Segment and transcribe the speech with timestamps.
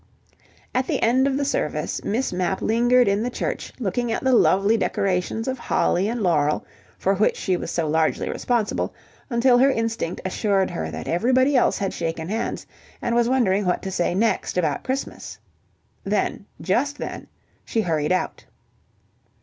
[0.73, 4.33] At the end of the service Miss Mapp lingered in the church looking at the
[4.33, 6.65] lovely decorations of holly and laurel,
[6.97, 8.95] for which she was so largely responsible,
[9.29, 12.65] until her instinct assured her that everybody else had shaken hands
[12.99, 15.37] and was wondering what to say next about Christmas.
[16.03, 17.27] Then, just then,
[17.63, 18.43] she hurried out.